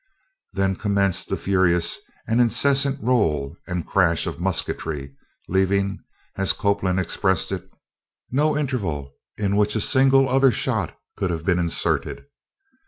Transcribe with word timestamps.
Then 0.53 0.75
commenced 0.77 1.29
the 1.29 1.37
furious 1.37 1.99
and 2.27 2.41
incessant 2.41 2.97
roll 3.03 3.55
and 3.67 3.85
crash 3.85 4.25
of 4.25 4.39
musketry, 4.39 5.15
leaving, 5.47 5.99
as 6.35 6.53
Copeland 6.53 6.99
expressed 6.99 7.51
it, 7.51 7.69
no 8.31 8.57
interval 8.57 9.13
in 9.37 9.55
which 9.55 9.75
a 9.75 9.79
single 9.79 10.27
other 10.27 10.51
shot 10.51 10.97
could 11.17 11.29
have 11.29 11.45
been 11.45 11.59
inserted. 11.59 12.25